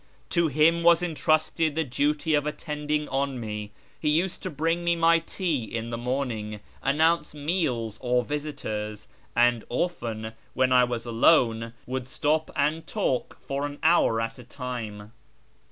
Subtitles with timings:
[0.31, 3.69] To him was entrusted the duty of attending on me;
[3.99, 9.63] he used to bring me iniy tea in the morning, announce meals or visitors, and
[9.69, 15.11] often, 'when I was alone, would stop and talk for aii hour at a time.